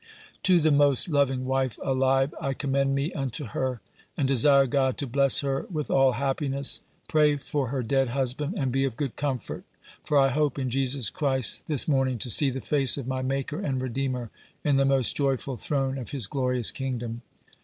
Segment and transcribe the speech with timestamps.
[0.41, 3.81] "To the most loving wife alive, I commend me vnto her,
[4.17, 8.71] and desire God to blesse her with all happiness, pray for her dead husband, and
[8.71, 9.61] be of good comforte,
[10.03, 13.59] for I hope in Jesus Christ this morning to see the face of my maker
[13.59, 14.31] and redeemer
[14.63, 17.21] in the most joyful throne of his glorious kingdome.